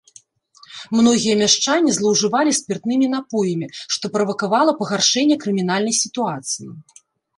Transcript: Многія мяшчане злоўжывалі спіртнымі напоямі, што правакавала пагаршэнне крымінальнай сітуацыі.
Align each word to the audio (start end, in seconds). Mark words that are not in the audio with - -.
Многія 0.99 1.33
мяшчане 1.41 1.89
злоўжывалі 1.97 2.55
спіртнымі 2.59 3.07
напоямі, 3.15 3.67
што 3.97 4.05
правакавала 4.19 4.71
пагаршэнне 4.81 5.35
крымінальнай 5.45 5.95
сітуацыі. 6.03 6.67